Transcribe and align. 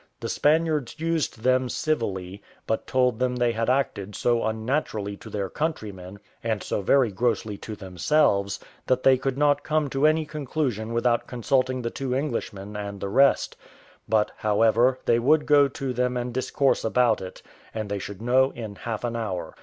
The 0.19 0.29
Spaniards 0.29 0.99
used 0.99 1.43
them 1.43 1.69
civilly, 1.69 2.41
but 2.65 2.87
told 2.87 3.19
them 3.19 3.35
they 3.35 3.51
had 3.51 3.69
acted 3.69 4.15
so 4.15 4.43
unnaturally 4.43 5.15
to 5.17 5.29
their 5.29 5.47
countrymen, 5.47 6.17
and 6.43 6.63
so 6.63 6.81
very 6.81 7.11
grossly 7.11 7.55
to 7.59 7.75
themselves, 7.75 8.59
that 8.87 9.03
they 9.03 9.15
could 9.15 9.37
not 9.37 9.63
come 9.63 9.91
to 9.91 10.07
any 10.07 10.25
conclusion 10.25 10.91
without 10.91 11.27
consulting 11.27 11.83
the 11.83 11.91
two 11.91 12.15
Englishmen 12.15 12.75
and 12.75 12.99
the 12.99 13.09
rest; 13.09 13.55
but, 14.09 14.31
however, 14.37 14.97
they 15.05 15.19
would 15.19 15.45
go 15.45 15.67
to 15.67 15.93
them 15.93 16.17
and 16.17 16.33
discourse 16.33 16.83
about 16.83 17.21
it, 17.21 17.43
and 17.71 17.87
they 17.87 17.99
should 17.99 18.23
know 18.23 18.49
in 18.53 18.77
half 18.77 19.03
an 19.03 19.15
hour. 19.15 19.53